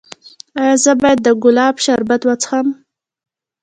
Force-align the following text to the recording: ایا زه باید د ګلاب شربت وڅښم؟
ایا 0.59 0.75
زه 0.83 0.91
باید 1.01 1.19
د 1.23 1.27
ګلاب 1.43 1.75
شربت 1.83 2.21
وڅښم؟ 2.25 2.67